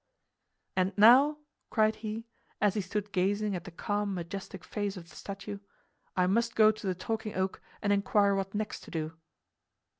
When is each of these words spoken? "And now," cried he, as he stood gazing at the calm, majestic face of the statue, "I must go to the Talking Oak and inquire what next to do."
"And 0.75 0.93
now," 0.97 1.37
cried 1.69 1.97
he, 1.97 2.25
as 2.59 2.73
he 2.73 2.81
stood 2.81 3.11
gazing 3.11 3.55
at 3.55 3.65
the 3.65 3.69
calm, 3.69 4.15
majestic 4.15 4.63
face 4.63 4.97
of 4.97 5.07
the 5.11 5.15
statue, 5.15 5.59
"I 6.17 6.25
must 6.25 6.55
go 6.55 6.71
to 6.71 6.87
the 6.87 6.95
Talking 6.95 7.35
Oak 7.35 7.61
and 7.83 7.93
inquire 7.93 8.33
what 8.33 8.55
next 8.55 8.79
to 8.85 8.89
do." 8.89 9.13